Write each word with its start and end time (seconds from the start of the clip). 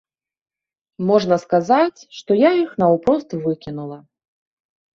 Можна 1.09 1.35
сказаць, 1.43 1.99
што 2.21 2.31
я 2.47 2.51
іх 2.63 2.73
наўпрост 2.81 3.39
выкінула. 3.47 3.97